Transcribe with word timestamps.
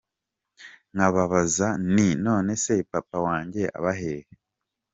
Nkababaza 0.93 1.67
nti: 1.91 2.07
none 2.25 2.51
se 2.63 2.75
papa 2.91 3.17
wanjye 3.25 3.63
aba 3.77 3.91
hehe? 3.99 4.31